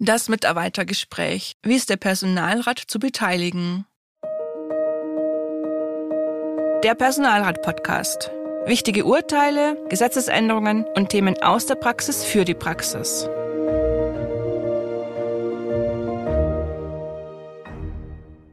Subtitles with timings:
[0.00, 1.56] Das Mitarbeitergespräch.
[1.64, 3.84] Wie ist der Personalrat zu beteiligen?
[6.84, 8.30] Der Personalrat-Podcast.
[8.64, 13.28] Wichtige Urteile, Gesetzesänderungen und Themen aus der Praxis für die Praxis.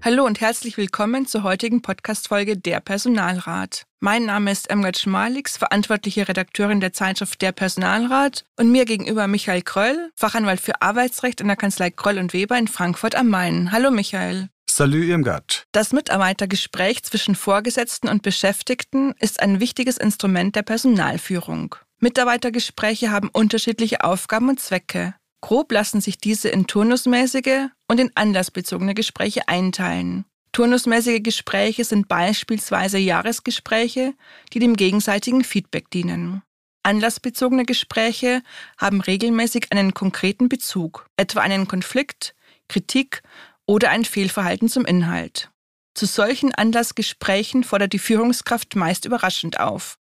[0.05, 3.87] Hallo und herzlich willkommen zur heutigen Podcast-Folge Der Personalrat.
[3.99, 9.63] Mein Name ist Emgard Schmalix, verantwortliche Redakteurin der Zeitschrift Der Personalrat und mir gegenüber Michael
[9.63, 13.71] Kröll, Fachanwalt für Arbeitsrecht in der Kanzlei Kröll und Weber in Frankfurt am Main.
[13.71, 14.49] Hallo Michael.
[14.69, 15.65] Salut Irmgard.
[15.71, 21.73] Das Mitarbeitergespräch zwischen Vorgesetzten und Beschäftigten ist ein wichtiges Instrument der Personalführung.
[21.97, 25.15] Mitarbeitergespräche haben unterschiedliche Aufgaben und Zwecke.
[25.45, 30.25] Grob lassen sich diese in turnusmäßige und in anlassbezogene Gespräche einteilen.
[30.53, 34.15] Turnusmäßige Gespräche sind beispielsweise Jahresgespräche,
[34.53, 36.41] die dem gegenseitigen Feedback dienen.
[36.81, 38.41] Anlassbezogene Gespräche
[38.79, 42.33] haben regelmäßig einen konkreten Bezug, etwa einen Konflikt,
[42.67, 43.21] Kritik
[43.67, 45.51] oder ein Fehlverhalten zum Inhalt.
[45.93, 49.99] Zu solchen Anlassgesprächen fordert die Führungskraft meist überraschend auf.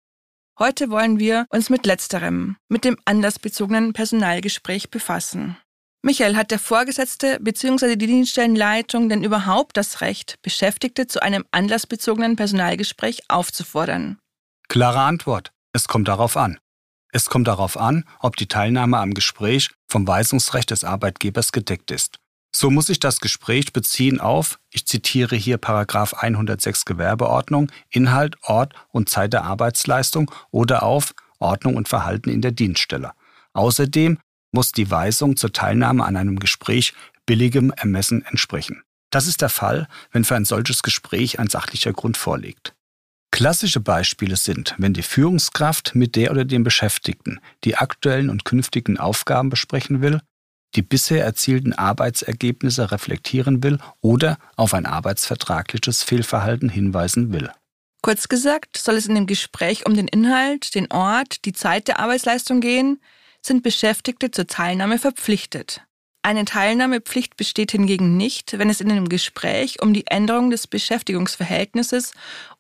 [0.57, 5.57] Heute wollen wir uns mit letzterem, mit dem anlassbezogenen Personalgespräch befassen.
[6.03, 7.97] Michael, hat der Vorgesetzte bzw.
[7.97, 14.19] die Dienststellenleitung denn überhaupt das Recht, Beschäftigte zu einem anlassbezogenen Personalgespräch aufzufordern?
[14.69, 15.51] Klare Antwort.
[15.73, 16.59] Es kommt darauf an.
[17.11, 22.19] Es kommt darauf an, ob die Teilnahme am Gespräch vom Weisungsrecht des Arbeitgebers gedeckt ist.
[22.57, 28.75] So muss sich das Gespräch beziehen auf, ich zitiere hier Paragraph 106 Gewerbeordnung, Inhalt, Ort
[28.93, 33.11] und Zeit der Arbeitsleistung oder auf Ordnung und Verhalten in der Dienststelle.
[33.55, 34.19] Außerdem
[34.53, 36.95] muss die Weisung zur Teilnahme an einem Gespräch
[37.27, 38.85] billigem Ermessen entsprechen.
[39.11, 42.77] Das ist der Fall, wenn für ein solches Gespräch ein sachlicher Grund vorliegt.
[43.33, 48.97] Klassische Beispiele sind, wenn die Führungskraft mit der oder dem Beschäftigten die aktuellen und künftigen
[48.97, 50.21] Aufgaben besprechen will,
[50.75, 57.51] die bisher erzielten Arbeitsergebnisse reflektieren will oder auf ein arbeitsvertragliches Fehlverhalten hinweisen will.
[58.03, 62.01] Kurz gesagt, soll es in dem Gespräch um den Inhalt, den Ort, die Zeit der
[62.01, 63.01] Arbeitsleistung gehen,
[63.41, 65.83] sind Beschäftigte zur Teilnahme verpflichtet.
[66.23, 72.13] Eine Teilnahmepflicht besteht hingegen nicht, wenn es in einem Gespräch um die Änderung des Beschäftigungsverhältnisses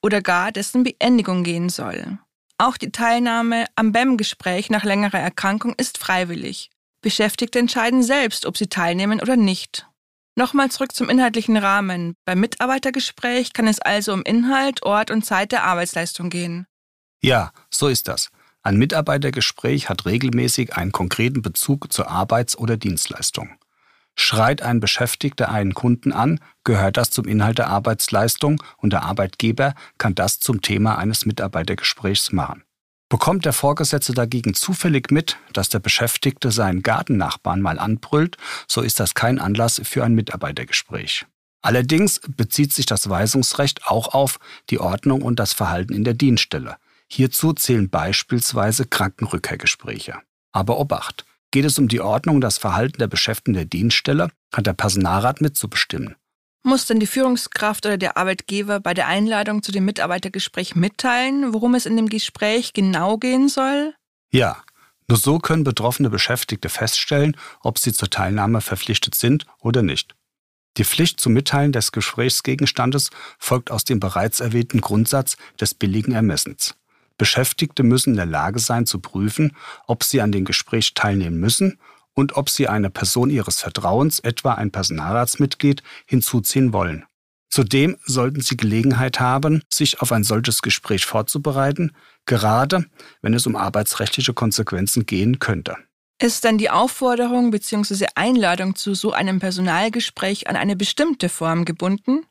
[0.03, 2.19] oder gar dessen Beendigung gehen soll.
[2.59, 6.71] Auch die Teilnahme am BEM-Gespräch nach längerer Erkrankung ist freiwillig.
[7.05, 9.87] Beschäftigte entscheiden selbst, ob sie teilnehmen oder nicht.
[10.37, 12.17] Nochmal zurück zum inhaltlichen Rahmen.
[12.25, 16.67] Beim Mitarbeitergespräch kann es also um Inhalt, Ort und Zeit der Arbeitsleistung gehen.
[17.23, 18.31] Ja, so ist das.
[18.63, 23.51] Ein Mitarbeitergespräch hat regelmäßig einen konkreten Bezug zur Arbeits- oder Dienstleistung.
[24.17, 29.75] Schreit ein Beschäftigter einen Kunden an, gehört das zum Inhalt der Arbeitsleistung und der Arbeitgeber
[29.99, 32.64] kann das zum Thema eines Mitarbeitergesprächs machen.
[33.15, 38.99] Bekommt der Vorgesetzte dagegen zufällig mit, dass der Beschäftigte seinen Gartennachbarn mal anbrüllt, so ist
[38.99, 41.25] das kein Anlass für ein Mitarbeitergespräch.
[41.63, 46.75] Allerdings bezieht sich das Weisungsrecht auch auf die Ordnung und das Verhalten in der Dienststelle.
[47.07, 50.17] Hierzu zählen beispielsweise Krankenrückkehrgespräche.
[50.51, 51.25] Aber Obacht!
[51.53, 55.41] Geht es um die Ordnung und das Verhalten der Beschäftigten der Dienststelle, kann der Personalrat
[55.41, 56.17] mitzubestimmen.
[56.67, 61.75] Muss denn die Führungskraft oder der Arbeitgeber bei der Einladung zu dem Mitarbeitergespräch mitteilen, worum
[61.75, 63.95] es in dem Gespräch genau gehen soll?
[64.33, 64.63] Ja,
[65.07, 70.15] nur so können betroffene Beschäftigte feststellen, ob sie zur Teilnahme verpflichtet sind oder nicht.
[70.79, 76.77] Die Pflicht zum Mitteilen des Gesprächsgegenstandes folgt aus dem bereits erwähnten Grundsatz des billigen Ermessens.
[77.19, 79.55] Beschäftigte müssen in der Lage sein zu prüfen,
[79.87, 81.79] ob sie an dem Gespräch teilnehmen müssen
[82.15, 87.05] und ob sie eine Person ihres Vertrauens, etwa ein Personalratsmitglied, hinzuziehen wollen.
[87.51, 91.93] Zudem sollten sie Gelegenheit haben, sich auf ein solches Gespräch vorzubereiten,
[92.27, 92.87] gerade
[93.23, 95.77] wenn es um arbeitsrechtliche Konsequenzen gehen könnte.
[96.21, 98.07] Ist denn die Aufforderung bzw.
[98.15, 102.25] Einladung zu so einem Personalgespräch an eine bestimmte Form gebunden?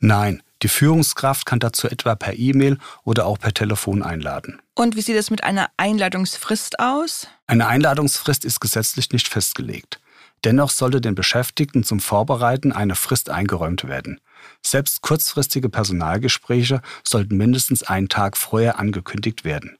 [0.00, 4.60] Nein, die Führungskraft kann dazu etwa per E-Mail oder auch per Telefon einladen.
[4.74, 7.28] Und wie sieht es mit einer Einladungsfrist aus?
[7.46, 10.00] Eine Einladungsfrist ist gesetzlich nicht festgelegt.
[10.44, 14.20] Dennoch sollte den Beschäftigten zum Vorbereiten eine Frist eingeräumt werden.
[14.64, 19.78] Selbst kurzfristige Personalgespräche sollten mindestens einen Tag vorher angekündigt werden.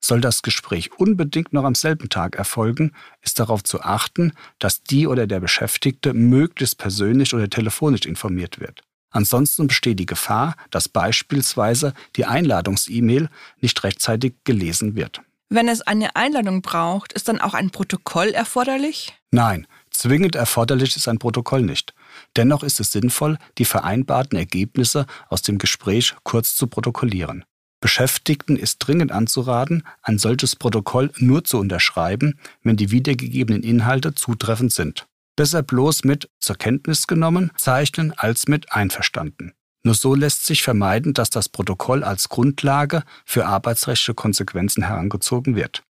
[0.00, 2.92] Soll das Gespräch unbedingt noch am selben Tag erfolgen,
[3.22, 8.85] ist darauf zu achten, dass die oder der Beschäftigte möglichst persönlich oder telefonisch informiert wird.
[9.16, 13.30] Ansonsten besteht die Gefahr, dass beispielsweise die Einladungs-E-Mail
[13.62, 15.22] nicht rechtzeitig gelesen wird.
[15.48, 19.14] Wenn es eine Einladung braucht, ist dann auch ein Protokoll erforderlich?
[19.30, 21.94] Nein, zwingend erforderlich ist ein Protokoll nicht.
[22.36, 27.46] Dennoch ist es sinnvoll, die vereinbarten Ergebnisse aus dem Gespräch kurz zu protokollieren.
[27.80, 34.74] Beschäftigten ist dringend anzuraten, ein solches Protokoll nur zu unterschreiben, wenn die wiedergegebenen Inhalte zutreffend
[34.74, 35.06] sind.
[35.36, 39.52] Besser bloß mit zur Kenntnis genommen zeichnen als mit einverstanden.
[39.84, 45.84] Nur so lässt sich vermeiden, dass das Protokoll als Grundlage für arbeitsrechtliche Konsequenzen herangezogen wird.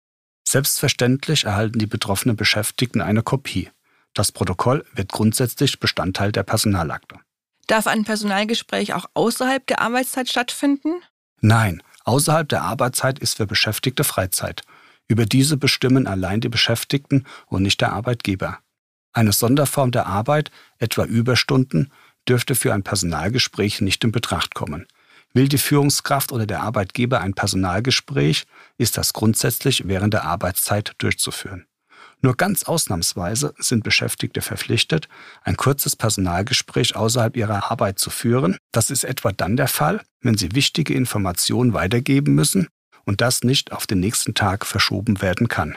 [0.49, 3.69] Selbstverständlich erhalten die betroffenen Beschäftigten eine Kopie.
[4.15, 7.17] Das Protokoll wird grundsätzlich Bestandteil der Personalakte.
[7.67, 11.03] Darf ein Personalgespräch auch außerhalb der Arbeitszeit stattfinden?
[11.41, 14.63] Nein, außerhalb der Arbeitszeit ist für Beschäftigte Freizeit.
[15.09, 18.59] Über diese bestimmen allein die Beschäftigten und nicht der Arbeitgeber.
[19.13, 21.93] Eine Sonderform der Arbeit, etwa Überstunden,
[22.29, 24.87] dürfte für ein Personalgespräch nicht in Betracht kommen.
[25.35, 28.45] Will die Führungskraft oder der Arbeitgeber ein Personalgespräch,
[28.79, 31.67] ist das grundsätzlich während der Arbeitszeit durchzuführen.
[32.21, 35.09] Nur ganz ausnahmsweise sind Beschäftigte verpflichtet,
[35.43, 38.57] ein kurzes Personalgespräch außerhalb ihrer Arbeit zu führen.
[38.71, 42.69] Das ist etwa dann der Fall, wenn sie wichtige Informationen weitergeben müssen
[43.05, 45.77] und das nicht auf den nächsten Tag verschoben werden kann.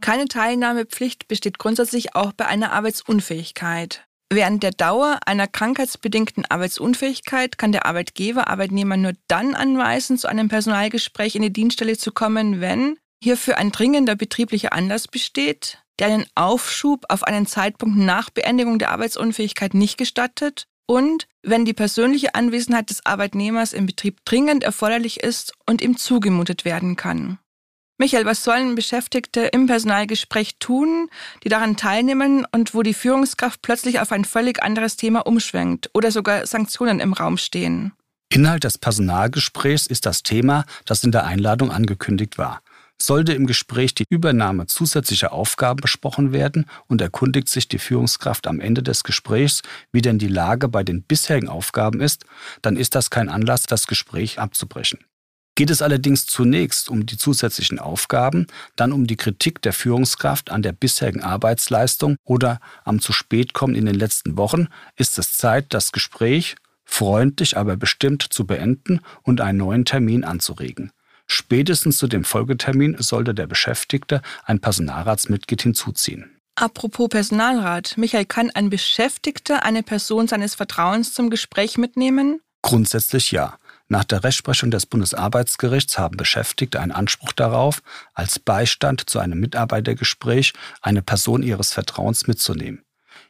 [0.00, 4.04] Keine Teilnahmepflicht besteht grundsätzlich auch bei einer Arbeitsunfähigkeit.
[4.30, 10.48] Während der Dauer einer krankheitsbedingten Arbeitsunfähigkeit kann der Arbeitgeber Arbeitnehmer nur dann anweisen, zu einem
[10.48, 16.26] Personalgespräch in die Dienststelle zu kommen, wenn hierfür ein dringender betrieblicher Anlass besteht, der einen
[16.34, 22.90] Aufschub auf einen Zeitpunkt nach Beendigung der Arbeitsunfähigkeit nicht gestattet und wenn die persönliche Anwesenheit
[22.90, 27.38] des Arbeitnehmers im Betrieb dringend erforderlich ist und ihm zugemutet werden kann.
[28.00, 31.10] Michael, was sollen Beschäftigte im Personalgespräch tun,
[31.42, 36.12] die daran teilnehmen und wo die Führungskraft plötzlich auf ein völlig anderes Thema umschwenkt oder
[36.12, 37.92] sogar Sanktionen im Raum stehen?
[38.32, 42.62] Inhalt des Personalgesprächs ist das Thema, das in der Einladung angekündigt war.
[43.02, 48.60] Sollte im Gespräch die Übernahme zusätzlicher Aufgaben besprochen werden und erkundigt sich die Führungskraft am
[48.60, 52.26] Ende des Gesprächs, wie denn die Lage bei den bisherigen Aufgaben ist,
[52.62, 55.00] dann ist das kein Anlass, das Gespräch abzubrechen.
[55.58, 58.46] Geht es allerdings zunächst um die zusätzlichen Aufgaben,
[58.76, 63.74] dann um die Kritik der Führungskraft an der bisherigen Arbeitsleistung oder am zu spät kommen
[63.74, 69.40] in den letzten Wochen, ist es Zeit, das Gespräch freundlich, aber bestimmt zu beenden und
[69.40, 70.92] einen neuen Termin anzuregen.
[71.26, 76.38] Spätestens zu dem Folgetermin sollte der Beschäftigte ein Personalratsmitglied hinzuziehen.
[76.54, 82.42] Apropos Personalrat, Michael, kann ein Beschäftigter eine Person seines Vertrauens zum Gespräch mitnehmen?
[82.62, 83.58] Grundsätzlich ja.
[83.88, 87.82] Nach der Rechtsprechung des Bundesarbeitsgerichts haben Beschäftigte einen Anspruch darauf,
[88.12, 90.52] als Beistand zu einem Mitarbeitergespräch
[90.82, 92.84] eine Person ihres Vertrauens mitzunehmen.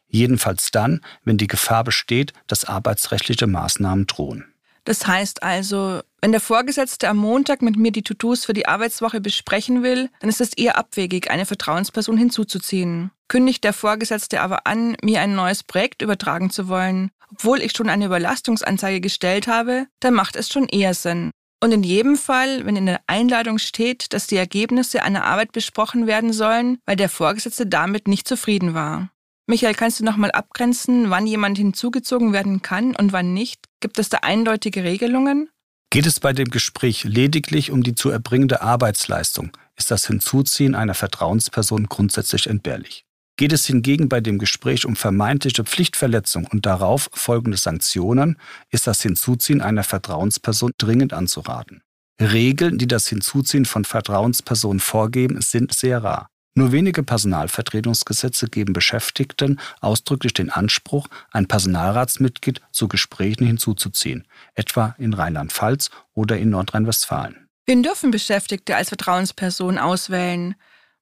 [0.09, 4.53] Jedenfalls dann, wenn die Gefahr besteht, dass arbeitsrechtliche Maßnahmen drohen.
[4.89, 9.21] Das heißt also, wenn der Vorgesetzte am Montag mit mir die To-Dos für die Arbeitswoche
[9.21, 13.11] besprechen will, dann ist es eher abwegig, eine Vertrauensperson hinzuzuziehen.
[13.29, 17.91] Kündigt der Vorgesetzte aber an, mir ein neues Projekt übertragen zu wollen, obwohl ich schon
[17.91, 21.33] eine Überlastungsanzeige gestellt habe, dann macht es schon eher Sinn.
[21.63, 26.07] Und in jedem Fall, wenn in der Einladung steht, dass die Ergebnisse einer Arbeit besprochen
[26.07, 29.11] werden sollen, weil der Vorgesetzte damit nicht zufrieden war.
[29.51, 33.65] Michael, kannst du nochmal abgrenzen, wann jemand hinzugezogen werden kann und wann nicht?
[33.81, 35.49] Gibt es da eindeutige Regelungen?
[35.89, 40.93] Geht es bei dem Gespräch lediglich um die zu erbringende Arbeitsleistung, ist das Hinzuziehen einer
[40.93, 43.07] Vertrauensperson grundsätzlich entbehrlich.
[43.39, 48.37] Geht es hingegen bei dem Gespräch um vermeintliche Pflichtverletzung und darauf folgende Sanktionen,
[48.69, 51.81] ist das Hinzuziehen einer Vertrauensperson dringend anzuraten.
[52.21, 56.29] Regeln, die das Hinzuziehen von Vertrauenspersonen vorgeben, sind sehr rar.
[56.59, 65.15] Nur wenige Personalvertretungsgesetze geben Beschäftigten ausdrücklich den Anspruch, ein Personalratsmitglied zu Gesprächen hinzuzuziehen, etwa in
[65.15, 67.47] Rheinland-Pfalz oder in Nordrhein-Westfalen.
[67.67, 70.57] Wen dürfen Beschäftigte als Vertrauensperson auswählen?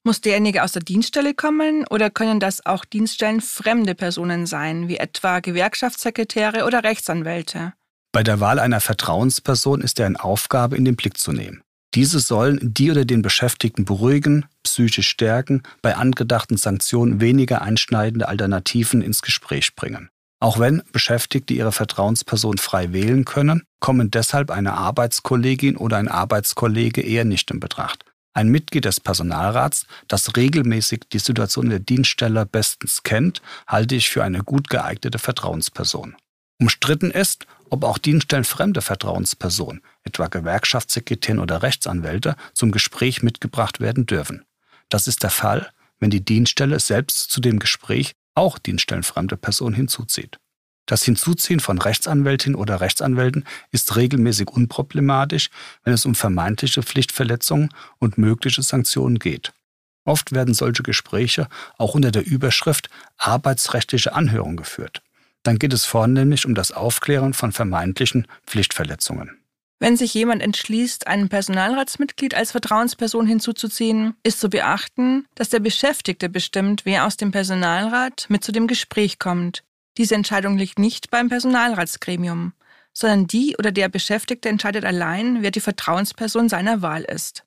[0.04, 5.40] Muss derjenige aus der Dienststelle kommen oder können das auch dienststellenfremde Personen sein, wie etwa
[5.40, 7.72] Gewerkschaftssekretäre oder Rechtsanwälte?
[8.12, 11.62] Bei der Wahl einer Vertrauensperson ist deren Aufgabe in den Blick zu nehmen.
[11.96, 19.00] Diese sollen die oder den Beschäftigten beruhigen, psychisch stärken, bei angedachten Sanktionen weniger einschneidende Alternativen
[19.00, 20.10] ins Gespräch bringen.
[20.38, 27.00] Auch wenn Beschäftigte ihre Vertrauensperson frei wählen können, kommen deshalb eine Arbeitskollegin oder ein Arbeitskollege
[27.00, 28.04] eher nicht in Betracht.
[28.34, 34.22] Ein Mitglied des Personalrats, das regelmäßig die Situation der Dienststelle bestens kennt, halte ich für
[34.22, 36.14] eine gut geeignete Vertrauensperson.
[36.58, 44.44] Umstritten ist, ob auch dienststellenfremde Vertrauenspersonen, etwa Gewerkschaftssekretären oder Rechtsanwälte, zum Gespräch mitgebracht werden dürfen.
[44.88, 50.38] Das ist der Fall, wenn die Dienststelle selbst zu dem Gespräch auch dienststellenfremde Personen hinzuzieht.
[50.86, 55.50] Das Hinzuziehen von Rechtsanwältinnen oder Rechtsanwälten ist regelmäßig unproblematisch,
[55.82, 59.52] wenn es um vermeintliche Pflichtverletzungen und mögliche Sanktionen geht.
[60.04, 65.02] Oft werden solche Gespräche auch unter der Überschrift arbeitsrechtliche Anhörung geführt.
[65.46, 69.38] Dann geht es vornehmlich um das Aufklären von vermeintlichen Pflichtverletzungen.
[69.78, 76.28] Wenn sich jemand entschließt, ein Personalratsmitglied als Vertrauensperson hinzuzuziehen, ist zu beachten, dass der Beschäftigte
[76.28, 79.62] bestimmt, wer aus dem Personalrat mit zu dem Gespräch kommt.
[79.98, 82.52] Diese Entscheidung liegt nicht beim Personalratsgremium,
[82.92, 87.44] sondern die oder der Beschäftigte entscheidet allein, wer die Vertrauensperson seiner Wahl ist.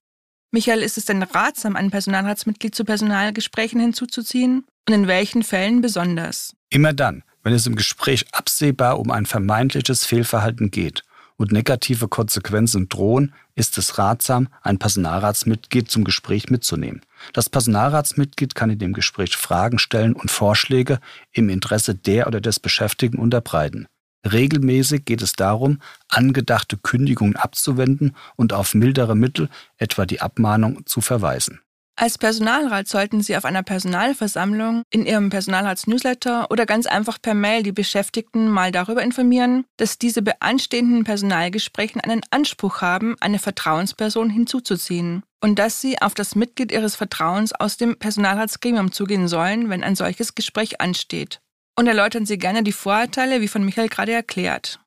[0.52, 4.66] Michael, ist es denn ratsam, ein Personalratsmitglied zu Personalgesprächen hinzuzuziehen?
[4.88, 6.56] Und in welchen Fällen besonders?
[6.72, 11.04] Immer dann, wenn es im Gespräch absehbar um ein vermeintliches Fehlverhalten geht
[11.38, 17.02] und negative Konsequenzen drohen, ist es ratsam, ein Personalratsmitglied zum Gespräch mitzunehmen.
[17.34, 21.00] Das Personalratsmitglied kann in dem Gespräch Fragen stellen und Vorschläge
[21.32, 23.88] im Interesse der oder des Beschäftigten unterbreiten.
[24.30, 31.00] Regelmäßig geht es darum, angedachte Kündigungen abzuwenden und auf mildere Mittel, etwa die Abmahnung, zu
[31.00, 31.62] verweisen.
[32.02, 37.62] Als Personalrat sollten Sie auf einer Personalversammlung, in Ihrem Personalratsnewsletter oder ganz einfach per Mail
[37.62, 44.30] die Beschäftigten mal darüber informieren, dass diese bei anstehenden Personalgesprächen einen Anspruch haben, eine Vertrauensperson
[44.30, 49.84] hinzuzuziehen und dass Sie auf das Mitglied Ihres Vertrauens aus dem Personalratsgremium zugehen sollen, wenn
[49.84, 51.42] ein solches Gespräch ansteht.
[51.78, 54.80] Und erläutern Sie gerne die Vorteile, wie von Michael gerade erklärt.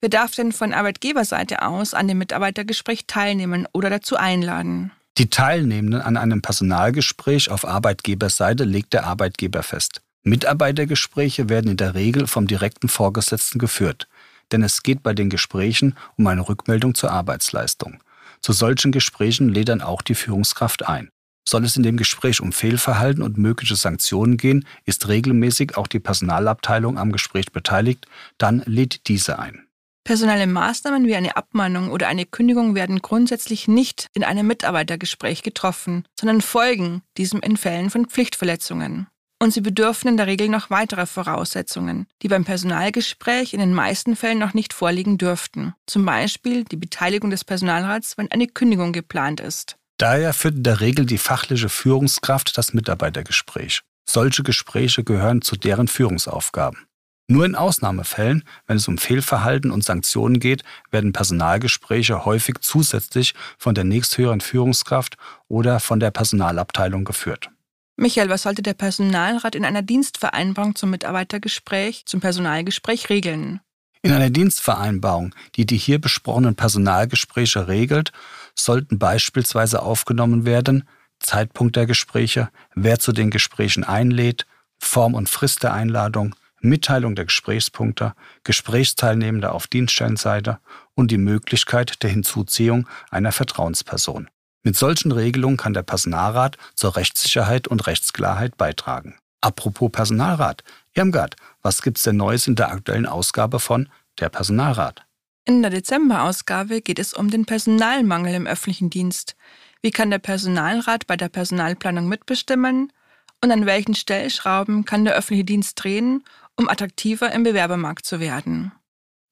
[0.00, 4.90] Wer darf denn von Arbeitgeberseite aus an dem Mitarbeitergespräch teilnehmen oder dazu einladen?
[5.18, 10.02] Die Teilnehmenden an einem Personalgespräch auf Arbeitgeberseite legt der Arbeitgeber fest.
[10.24, 14.08] Mitarbeitergespräche werden in der Regel vom direkten Vorgesetzten geführt,
[14.52, 18.02] denn es geht bei den Gesprächen um eine Rückmeldung zur Arbeitsleistung.
[18.42, 21.08] Zu solchen Gesprächen lädt dann auch die Führungskraft ein.
[21.48, 26.00] Soll es in dem Gespräch um Fehlverhalten und mögliche Sanktionen gehen, ist regelmäßig auch die
[26.00, 28.06] Personalabteilung am Gespräch beteiligt,
[28.36, 29.65] dann lädt diese ein.
[30.06, 36.04] Personelle Maßnahmen wie eine Abmahnung oder eine Kündigung werden grundsätzlich nicht in einem Mitarbeitergespräch getroffen,
[36.14, 39.08] sondern folgen diesem in Fällen von Pflichtverletzungen.
[39.42, 44.14] Und sie bedürfen in der Regel noch weiterer Voraussetzungen, die beim Personalgespräch in den meisten
[44.14, 45.74] Fällen noch nicht vorliegen dürften.
[45.86, 49.76] Zum Beispiel die Beteiligung des Personalrats, wenn eine Kündigung geplant ist.
[49.98, 53.82] Daher führt in der Regel die fachliche Führungskraft das Mitarbeitergespräch.
[54.08, 56.86] Solche Gespräche gehören zu deren Führungsaufgaben.
[57.28, 63.74] Nur in Ausnahmefällen, wenn es um Fehlverhalten und Sanktionen geht, werden Personalgespräche häufig zusätzlich von
[63.74, 65.16] der nächsthöheren Führungskraft
[65.48, 67.50] oder von der Personalabteilung geführt.
[67.96, 73.60] Michael, was sollte der Personalrat in einer Dienstvereinbarung zum Mitarbeitergespräch, zum Personalgespräch regeln?
[74.02, 78.12] In einer Dienstvereinbarung, die die hier besprochenen Personalgespräche regelt,
[78.54, 80.84] sollten beispielsweise aufgenommen werden
[81.18, 84.46] Zeitpunkt der Gespräche, wer zu den Gesprächen einlädt,
[84.78, 86.34] Form und Frist der Einladung,
[86.66, 90.58] Mitteilung der Gesprächspunkte, Gesprächsteilnehmende auf Dienststellenseite
[90.94, 94.28] und die Möglichkeit der Hinzuziehung einer Vertrauensperson.
[94.62, 99.16] Mit solchen Regelungen kann der Personalrat zur Rechtssicherheit und Rechtsklarheit beitragen.
[99.40, 105.06] Apropos Personalrat, Irmgard, was gibt's denn Neues in der aktuellen Ausgabe von Der Personalrat?
[105.44, 109.36] In der Dezemberausgabe geht es um den Personalmangel im öffentlichen Dienst.
[109.82, 112.92] Wie kann der Personalrat bei der Personalplanung mitbestimmen?
[113.40, 116.24] Und an welchen Stellschrauben kann der öffentliche Dienst drehen,
[116.56, 118.72] um attraktiver im Bewerbermarkt zu werden.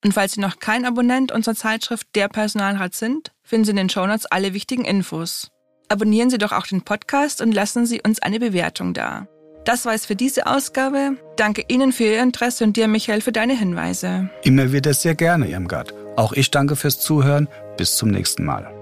[0.03, 3.89] Und falls Sie noch kein Abonnent unserer Zeitschrift Der Personalrat sind, finden Sie in den
[3.89, 5.49] Shownotes alle wichtigen Infos.
[5.89, 9.27] Abonnieren Sie doch auch den Podcast und lassen Sie uns eine Bewertung da.
[9.65, 11.17] Das war es für diese Ausgabe.
[11.37, 14.29] Danke Ihnen für Ihr Interesse und dir, Michael, für deine Hinweise.
[14.43, 15.93] Immer wieder sehr gerne, Irmgard.
[16.17, 17.47] Auch ich danke fürs Zuhören.
[17.77, 18.74] Bis zum nächsten Mal.